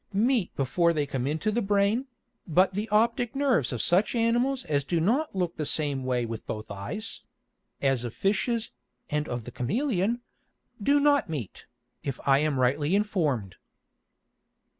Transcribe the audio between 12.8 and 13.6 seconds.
inform'd.